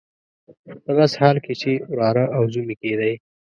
په 0.83 0.91
داسې 0.97 1.15
حال 1.21 1.37
کې 1.45 1.53
چې 1.61 1.71
وراره 1.95 2.25
او 2.35 2.43
زوم 2.53 2.67
یې 2.71 2.75
کېدی. 2.81 3.13